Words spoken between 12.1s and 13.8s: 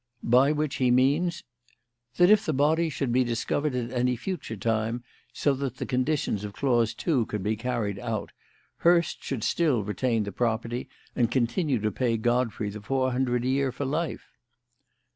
Godfrey the four hundred a year